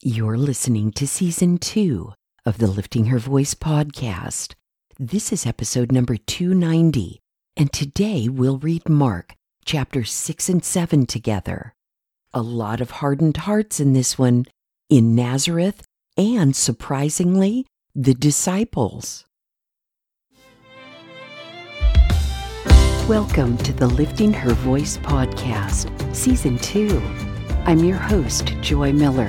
[0.00, 2.12] You're listening to season two
[2.46, 4.54] of the Lifting Her Voice podcast.
[4.96, 7.18] This is episode number 290,
[7.56, 9.34] and today we'll read Mark
[9.64, 11.74] chapters 6 and 7 together.
[12.32, 14.46] A lot of hardened hearts in this one,
[14.88, 15.82] in Nazareth,
[16.16, 19.24] and surprisingly, the disciples.
[23.08, 27.02] Welcome to the Lifting Her Voice podcast, season two.
[27.64, 29.28] I'm your host, Joy Miller,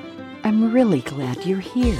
[0.71, 1.99] Really glad you're here.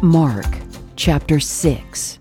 [0.00, 0.46] Mark
[0.96, 2.18] chapter 6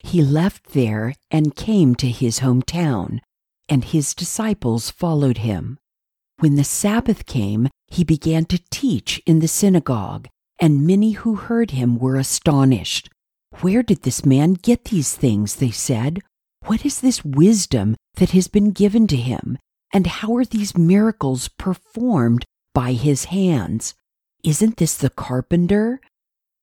[0.00, 3.20] He left there and came to his hometown,
[3.66, 5.78] and his disciples followed him.
[6.38, 10.28] When the Sabbath came, he began to teach in the synagogue
[10.60, 13.08] and many who heard him were astonished.
[13.62, 15.56] Where did this man get these things?
[15.56, 16.20] They said.
[16.64, 19.58] What is this wisdom that has been given to him?
[19.92, 23.94] And how are these miracles performed by his hands?
[24.44, 26.00] Isn't this the carpenter,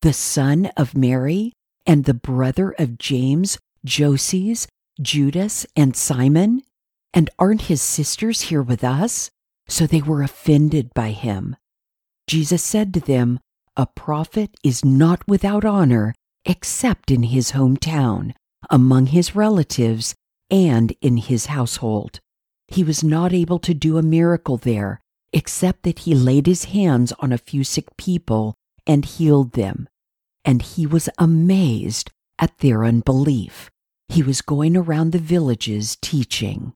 [0.01, 1.53] the son of Mary,
[1.85, 4.67] and the brother of James, Joses,
[5.01, 6.63] Judas, and Simon?
[7.13, 9.29] And aren't his sisters here with us?
[9.67, 11.55] So they were offended by him.
[12.27, 13.39] Jesus said to them,
[13.77, 16.13] a prophet is not without honor
[16.45, 18.33] except in his hometown,
[18.69, 20.15] among his relatives,
[20.49, 22.19] and in his household.
[22.67, 24.99] He was not able to do a miracle there,
[25.33, 28.55] except that he laid his hands on a few sick people
[28.85, 29.87] and healed them.
[30.45, 33.69] And he was amazed at their unbelief.
[34.07, 36.73] He was going around the villages teaching.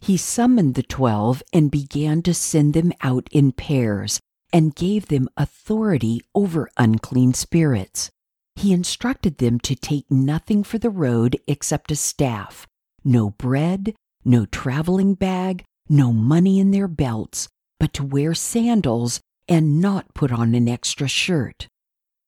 [0.00, 4.20] He summoned the twelve and began to send them out in pairs
[4.52, 8.10] and gave them authority over unclean spirits.
[8.56, 12.66] He instructed them to take nothing for the road except a staff,
[13.04, 13.94] no bread,
[14.24, 17.48] no traveling bag, no money in their belts,
[17.78, 21.68] but to wear sandals and not put on an extra shirt.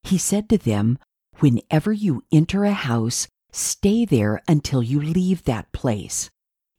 [0.03, 0.99] He said to them,
[1.39, 6.31] Whenever you enter a house, stay there until you leave that place.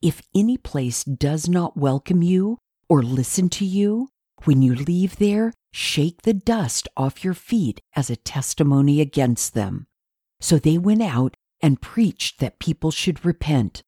[0.02, 4.10] If any place does not welcome you or listen to you,
[4.46, 9.88] when you leave there, shake the dust off your feet as a testimony against them.
[10.40, 13.82] So they went out and preached that people should repent.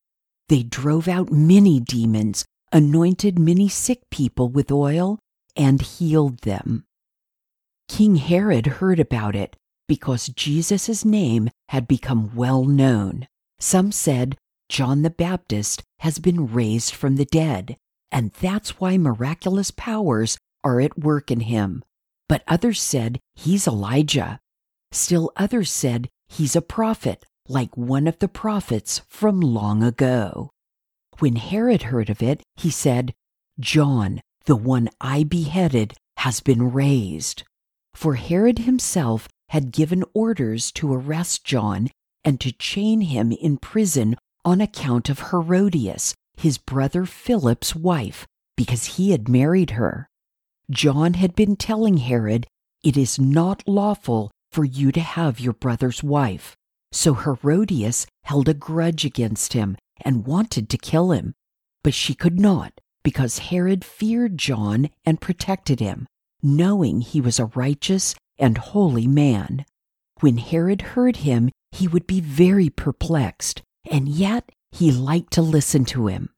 [0.47, 5.19] They drove out many demons, anointed many sick people with oil,
[5.55, 6.85] and healed them.
[7.87, 9.55] King Herod heard about it
[9.87, 13.27] because Jesus' name had become well known.
[13.59, 14.37] Some said
[14.69, 17.75] John the Baptist has been raised from the dead,
[18.11, 21.83] and that's why miraculous powers are at work in him.
[22.27, 24.39] But others said he's Elijah.
[24.91, 30.51] Still others said he's a prophet, like one of the prophets from long ago.
[31.19, 33.13] When Herod heard of it, he said,
[33.59, 37.43] John, the one I beheaded, has been raised.
[37.93, 41.89] For Herod himself had given orders to arrest John
[42.23, 44.15] and to chain him in prison
[44.45, 50.07] on account of Herodias, his brother Philip's wife, because he had married her.
[50.71, 52.47] John had been telling Herod,
[52.83, 56.55] It is not lawful for you to have your brother's wife.
[56.91, 61.33] So Herodias held a grudge against him and wanted to kill him.
[61.83, 62.73] But she could not,
[63.03, 66.07] because Herod feared John and protected him,
[66.41, 69.65] knowing he was a righteous and holy man.
[70.21, 75.85] When Herod heard him, he would be very perplexed, and yet he liked to listen
[75.85, 76.29] to him.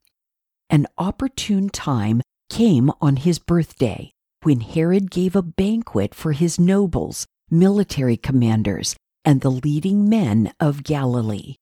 [0.69, 4.11] An opportune time came on his birthday
[4.43, 10.83] when Herod gave a banquet for his nobles, military commanders, and the leading men of
[10.83, 11.55] Galilee.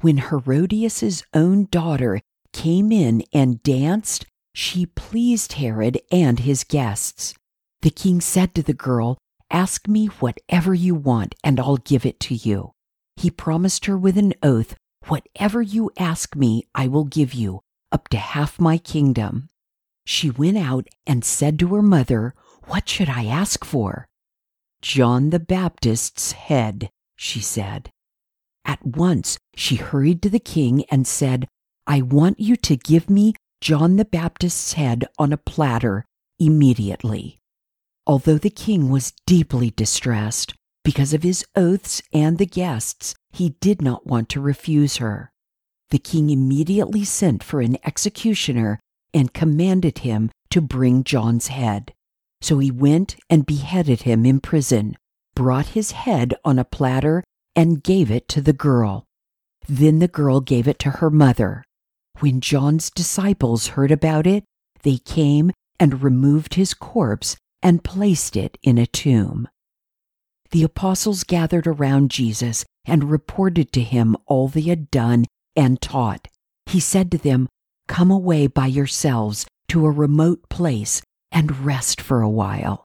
[0.00, 2.20] When Herodias's own daughter
[2.52, 7.34] came in and danced, she pleased Herod and his guests.
[7.82, 9.18] The king said to the girl,
[9.50, 12.72] Ask me whatever you want, and I'll give it to you.
[13.16, 14.74] He promised her with an oath
[15.08, 17.60] Whatever you ask me, I will give you,
[17.92, 19.48] up to half my kingdom.
[20.06, 22.34] She went out and said to her mother,
[22.66, 24.06] What should I ask for?
[24.80, 27.90] John the Baptist's head, she said.
[28.64, 31.48] At once she hurried to the king and said,
[31.86, 36.06] I want you to give me John the Baptist's head on a platter
[36.38, 37.38] immediately.
[38.06, 43.82] Although the king was deeply distressed because of his oaths and the guests, he did
[43.82, 45.32] not want to refuse her.
[45.90, 48.78] The king immediately sent for an executioner
[49.12, 51.92] and commanded him to bring John's head.
[52.40, 54.96] So he went and beheaded him in prison,
[55.34, 57.24] brought his head on a platter,
[57.56, 59.04] and gave it to the girl.
[59.68, 61.64] Then the girl gave it to her mother.
[62.20, 64.44] When John's disciples heard about it,
[64.82, 69.48] they came and removed his corpse and placed it in a tomb.
[70.52, 75.24] The apostles gathered around Jesus and reported to him all they had done
[75.56, 76.28] and taught.
[76.66, 77.48] He said to them,
[77.86, 82.84] Come away by yourselves to a remote place and rest for a while.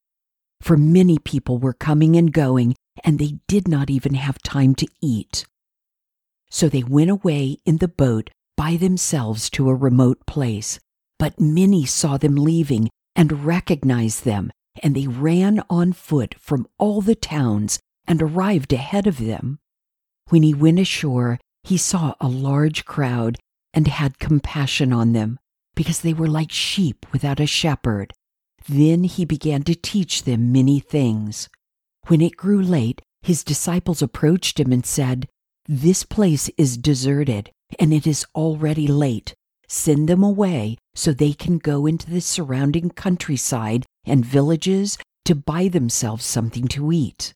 [0.62, 4.88] For many people were coming and going, and they did not even have time to
[5.02, 5.46] eat.
[6.50, 10.80] So they went away in the boat by themselves to a remote place.
[11.18, 17.02] But many saw them leaving and recognized them, and they ran on foot from all
[17.02, 19.60] the towns and arrived ahead of them.
[20.30, 23.38] When he went ashore, he saw a large crowd
[23.74, 25.40] and had compassion on them,
[25.76, 28.14] because they were like sheep without a shepherd.
[28.68, 31.50] Then he began to teach them many things.
[32.08, 35.28] When it grew late, his disciples approached him and said,
[35.68, 39.34] This place is deserted and it is already late.
[39.68, 45.68] Send them away so they can go into the surrounding countryside and villages to buy
[45.68, 47.34] themselves something to eat.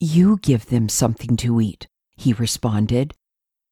[0.00, 1.86] You give them something to eat,
[2.20, 3.14] he responded.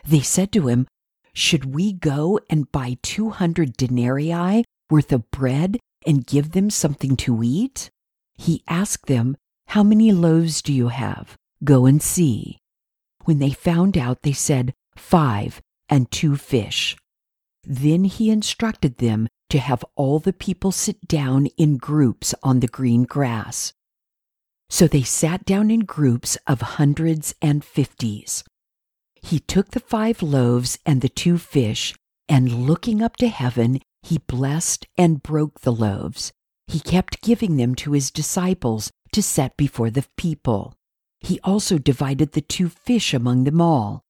[0.07, 0.87] They said to him,
[1.33, 7.43] Should we go and buy 200 denarii worth of bread and give them something to
[7.43, 7.91] eat?
[8.35, 9.37] He asked them,
[9.69, 11.37] How many loaves do you have?
[11.63, 12.59] Go and see.
[13.25, 16.97] When they found out, they said, Five and two fish.
[17.65, 22.69] Then he instructed them to have all the people sit down in groups on the
[22.69, 23.73] green grass.
[24.71, 28.45] So they sat down in groups of hundreds and fifties.
[29.23, 31.95] He took the five loaves and the two fish,
[32.29, 36.33] and looking up to heaven, he blessed and broke the loaves.
[36.67, 40.75] He kept giving them to his disciples to set before the people.
[41.21, 44.05] He also divided the two fish among them all.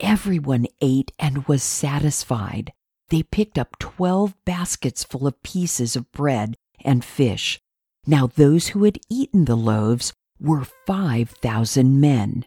[0.00, 2.72] Everyone ate and was satisfied.
[3.08, 7.60] They picked up twelve baskets full of pieces of bread and fish.
[8.06, 12.44] Now those who had eaten the loaves were five thousand men.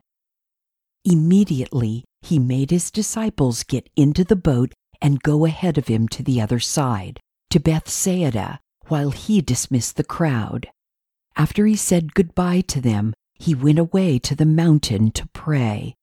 [1.04, 6.24] Immediately he made his disciples get into the boat and go ahead of him to
[6.24, 7.20] the other side,
[7.50, 10.70] to Bethsaida, while he dismissed the crowd.
[11.36, 15.96] After he said goodbye to them, he went away to the mountain to pray.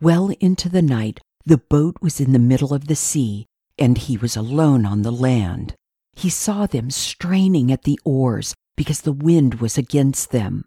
[0.00, 3.46] Well into the night, the boat was in the middle of the sea,
[3.78, 5.74] and he was alone on the land.
[6.14, 10.64] He saw them straining at the oars because the wind was against them.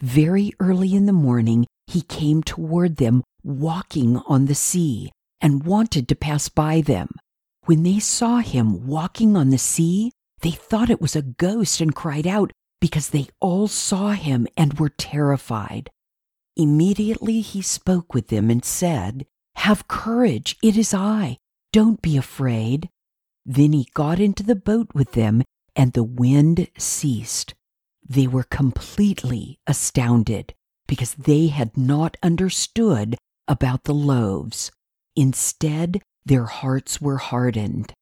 [0.00, 5.10] Very early in the morning, he came toward them walking on the sea
[5.40, 7.08] and wanted to pass by them.
[7.64, 11.94] When they saw him walking on the sea, they thought it was a ghost and
[11.94, 15.90] cried out because they all saw him and were terrified.
[16.56, 19.26] Immediately he spoke with them and said,
[19.56, 21.36] Have courage, it is I.
[21.72, 22.88] Don't be afraid.
[23.44, 25.42] Then he got into the boat with them,
[25.76, 27.54] and the wind ceased.
[28.06, 30.54] They were completely astounded
[30.86, 34.72] because they had not understood about the loaves.
[35.14, 37.92] Instead, their hearts were hardened.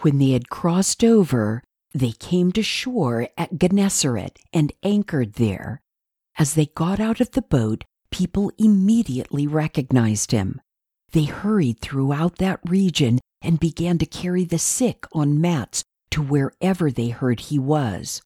[0.00, 1.62] When they had crossed over,
[1.94, 5.80] they came to shore at Gennesaret and anchored there.
[6.38, 10.60] As they got out of the boat, people immediately recognized him.
[11.12, 15.84] They hurried throughout that region and began to carry the sick on mats
[16.16, 18.22] to wherever they heard he was.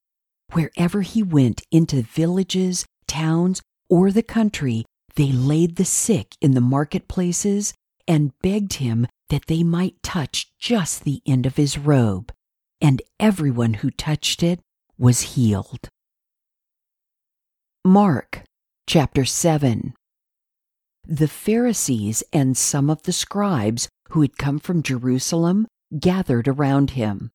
[0.52, 4.84] Wherever he went into villages, towns, or the country,
[5.16, 7.74] they laid the sick in the marketplaces
[8.06, 12.32] and begged him that they might touch just the end of his robe.
[12.80, 14.60] And everyone who touched it
[14.96, 15.88] was healed.
[17.84, 18.44] Mark
[18.86, 19.94] chapter 7
[21.08, 25.66] The Pharisees and some of the scribes who had come from Jerusalem
[25.98, 27.32] gathered around him.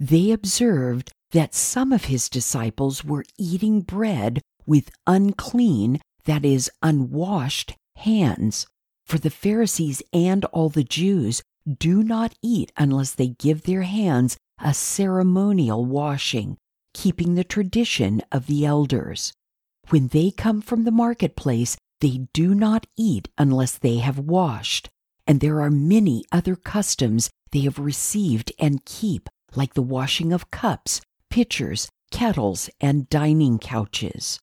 [0.00, 7.74] They observed that some of his disciples were eating bread with unclean, that is, unwashed,
[7.96, 8.66] hands.
[9.06, 11.42] For the Pharisees and all the Jews
[11.78, 16.56] do not eat unless they give their hands a ceremonial washing,
[16.92, 19.32] keeping the tradition of the elders.
[19.90, 24.88] When they come from the marketplace, they do not eat unless they have washed.
[25.26, 30.50] and there are many other customs they have received and keep, like the washing of
[30.50, 34.38] cups, pitchers, kettles, and dining couches.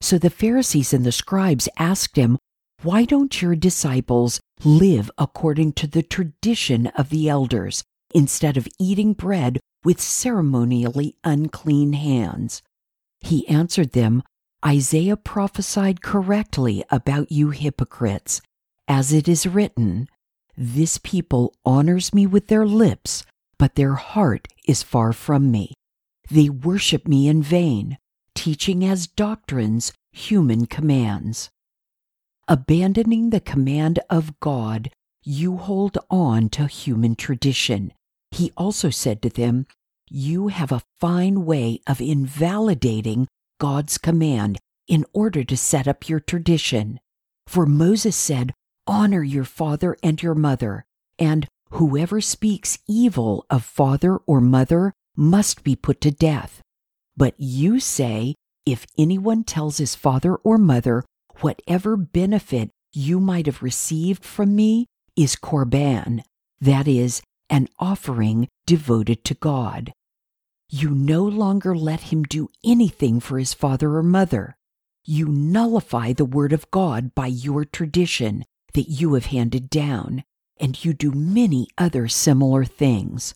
[0.00, 2.38] So the Pharisees and the scribes asked him,
[2.82, 7.84] Why don't your disciples live according to the tradition of the elders,
[8.14, 12.62] instead of eating bread with ceremonially unclean hands?
[13.20, 14.22] He answered them,
[14.64, 18.40] Isaiah prophesied correctly about you hypocrites,
[18.88, 20.08] as it is written,
[20.56, 23.24] This people honors me with their lips,
[23.64, 25.72] but their heart is far from me.
[26.30, 27.96] They worship me in vain
[28.34, 31.48] teaching as doctrines human commands.
[32.46, 34.90] Abandoning the command of God,
[35.22, 37.94] you hold on to human tradition.
[38.32, 39.66] He also said to them,
[40.10, 43.28] You have a fine way of invalidating
[43.58, 47.00] God's command in order to set up your tradition.
[47.46, 48.52] For Moses said,
[48.86, 50.84] Honor your father and your mother,
[51.18, 56.62] and whoever speaks evil of father or mother must be put to death.
[57.16, 58.34] But you say,
[58.66, 61.04] if anyone tells his father or mother,
[61.40, 66.22] whatever benefit you might have received from me is korban,
[66.60, 69.92] that is, an offering devoted to God.
[70.68, 74.56] You no longer let him do anything for his father or mother.
[75.04, 80.24] You nullify the word of God by your tradition that you have handed down,
[80.58, 83.34] and you do many other similar things.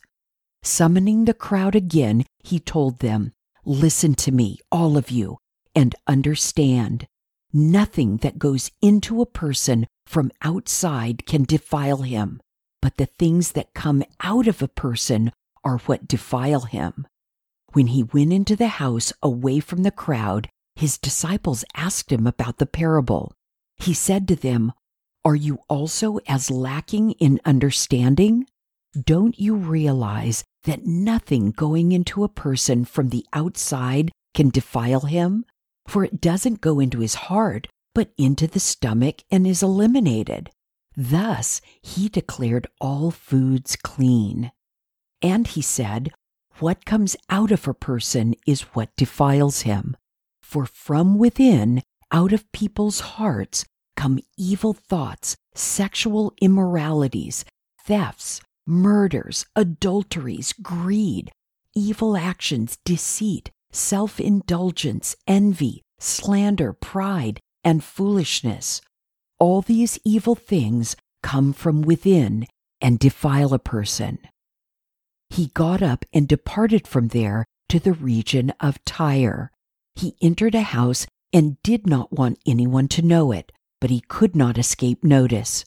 [0.63, 3.31] Summoning the crowd again, he told them,
[3.65, 5.37] Listen to me, all of you,
[5.75, 7.07] and understand.
[7.51, 12.41] Nothing that goes into a person from outside can defile him,
[12.81, 15.31] but the things that come out of a person
[15.63, 17.07] are what defile him.
[17.73, 22.57] When he went into the house away from the crowd, his disciples asked him about
[22.57, 23.33] the parable.
[23.77, 24.73] He said to them,
[25.25, 28.45] Are you also as lacking in understanding?
[28.99, 35.45] Don't you realize that nothing going into a person from the outside can defile him?
[35.87, 40.51] For it doesn't go into his heart, but into the stomach and is eliminated.
[40.95, 44.51] Thus he declared all foods clean.
[45.21, 46.11] And he said,
[46.59, 49.97] What comes out of a person is what defiles him.
[50.41, 53.65] For from within, out of people's hearts,
[53.99, 57.43] come evil thoughts, sexual immoralities,
[57.83, 61.29] thefts, murders, adulteries, greed,
[61.75, 68.79] evil actions, deceit, self indulgence, envy, slander, pride, and foolishness.
[69.37, 72.47] All these evil things come from within
[72.79, 74.19] and defile a person.
[75.29, 79.51] He got up and departed from there to the region of Tyre.
[79.95, 84.35] He entered a house and did not want anyone to know it, but he could
[84.35, 85.65] not escape notice.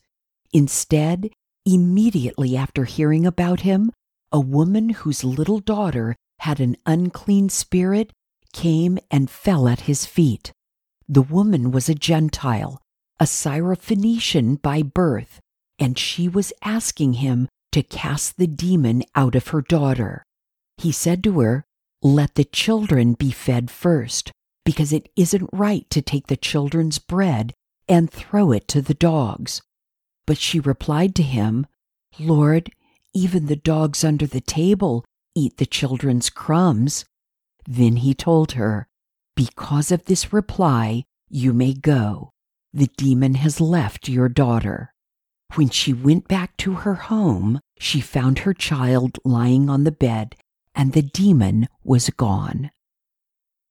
[0.53, 1.31] Instead,
[1.65, 3.93] Immediately after hearing about him,
[4.33, 8.13] a woman whose little daughter had an unclean spirit
[8.53, 10.53] came and fell at his feet.
[11.09, 12.81] The woman was a Gentile,
[13.21, 15.39] a Syrophoenician by birth,
[15.79, 20.25] and she was asking him to cast the demon out of her daughter.
[20.79, 21.65] He said to her,
[22.03, 24.33] Let the children be fed first,
[24.65, 27.55] because it isn't right to take the children's bread
[27.93, 29.61] and throw it to the dogs.
[30.27, 31.67] But she replied to him,
[32.19, 32.71] Lord,
[33.13, 37.05] even the dogs under the table eat the children's crumbs.
[37.67, 38.87] Then he told her,
[39.37, 42.31] Because of this reply, you may go.
[42.73, 44.95] The demon has left your daughter.
[45.55, 50.35] When she went back to her home, she found her child lying on the bed,
[50.75, 52.71] and the demon was gone.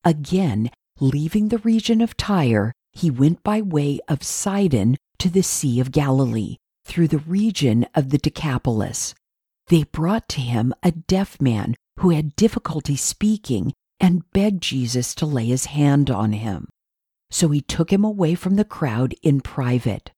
[0.04, 5.80] Again, leaving the region of Tyre, he went by way of Sidon to the Sea
[5.80, 9.14] of Galilee through the region of the Decapolis.
[9.68, 15.26] They brought to him a deaf man who had difficulty speaking and begged Jesus to
[15.26, 16.68] lay his hand on him.
[17.30, 20.12] So he took him away from the crowd in private.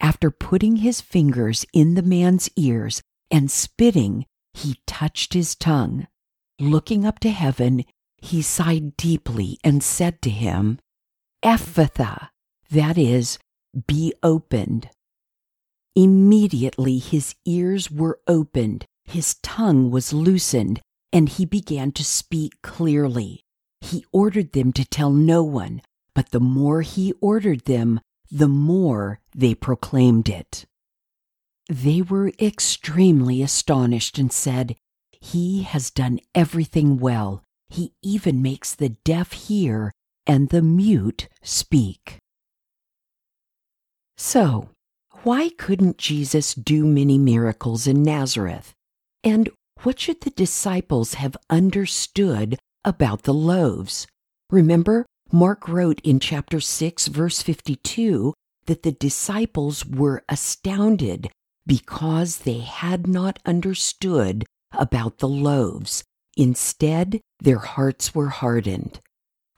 [0.00, 6.06] After putting his fingers in the man's ears and spitting, he touched his tongue.
[6.60, 7.84] Looking up to heaven,
[8.16, 10.78] he sighed deeply and said to him,
[11.42, 12.30] Ephphatha,
[12.70, 13.38] that is,
[13.86, 14.90] be opened.
[15.94, 20.80] Immediately his ears were opened, his tongue was loosened,
[21.12, 23.42] and he began to speak clearly.
[23.80, 25.82] He ordered them to tell no one,
[26.14, 30.66] but the more he ordered them, the more they proclaimed it.
[31.68, 34.76] They were extremely astonished and said,
[35.20, 37.44] He has done everything well.
[37.68, 39.92] He even makes the deaf hear
[40.28, 42.18] and the mute speak.
[44.16, 44.68] So,
[45.22, 48.74] why couldn't Jesus do many miracles in Nazareth?
[49.24, 49.50] And
[49.82, 54.06] what should the disciples have understood about the loaves?
[54.50, 58.34] Remember, Mark wrote in chapter 6, verse 52,
[58.66, 61.30] that the disciples were astounded
[61.66, 66.04] because they had not understood about the loaves.
[66.36, 69.00] Instead, their hearts were hardened.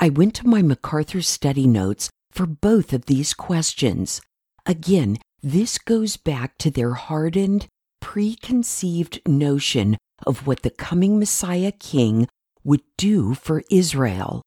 [0.03, 4.23] I went to my MacArthur study notes for both of these questions.
[4.65, 7.67] Again, this goes back to their hardened,
[8.01, 12.29] preconceived notion of what the coming Messiah King
[12.65, 14.41] would do for Israel.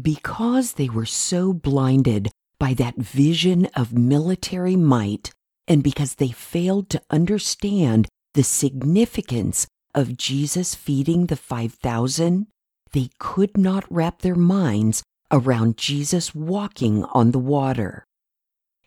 [0.00, 5.30] Because they were so blinded by that vision of military might,
[5.66, 12.46] and because they failed to understand the significance of Jesus feeding the 5,000,
[12.92, 18.04] they could not wrap their minds around Jesus walking on the water.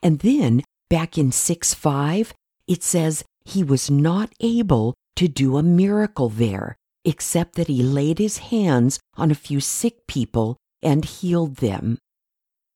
[0.02, 2.34] And then, back in 6 5,
[2.68, 8.18] it says he was not able to do a miracle there, except that he laid
[8.18, 11.98] his hands on a few sick people and healed them.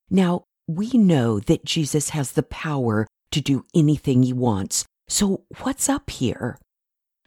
[0.09, 4.85] Now, we know that Jesus has the power to do anything he wants.
[5.07, 6.59] So, what's up here?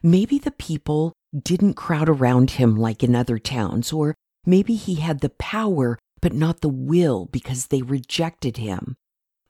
[0.01, 5.21] Maybe the people didn't crowd around him like in other towns, or maybe he had
[5.21, 8.95] the power but not the will because they rejected him.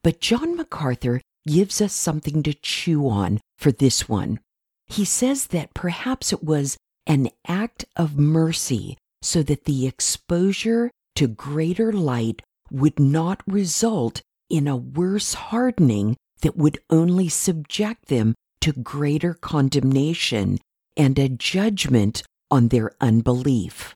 [0.03, 4.39] But John MacArthur gives us something to chew on for this one.
[4.87, 11.27] He says that perhaps it was an act of mercy so that the exposure to
[11.27, 18.73] greater light would not result in a worse hardening that would only subject them to
[18.73, 20.59] greater condemnation
[20.99, 23.95] and a judgment on their unbelief.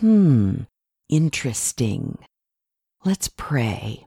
[0.00, 0.62] Hmm,
[1.08, 2.18] interesting.
[3.04, 4.04] Let's pray.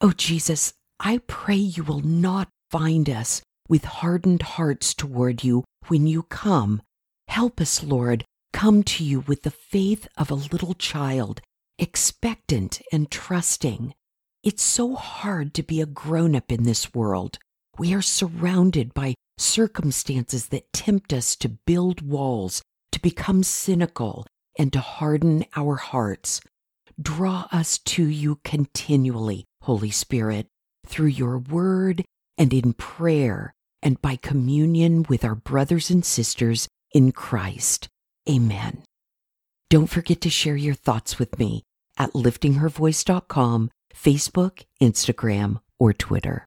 [0.00, 6.08] Oh, Jesus, I pray you will not find us with hardened hearts toward you when
[6.08, 6.82] you come.
[7.28, 11.40] Help us, Lord, come to you with the faith of a little child,
[11.78, 13.94] expectant and trusting.
[14.42, 17.38] It's so hard to be a grown up in this world.
[17.78, 24.26] We are surrounded by circumstances that tempt us to build walls, to become cynical,
[24.58, 26.40] and to harden our hearts.
[27.00, 30.46] Draw us to you continually, Holy Spirit,
[30.86, 32.04] through your word
[32.38, 37.88] and in prayer and by communion with our brothers and sisters in Christ.
[38.28, 38.82] Amen.
[39.68, 41.62] Don't forget to share your thoughts with me
[41.98, 46.46] at liftinghervoice.com Facebook, Instagram, or Twitter.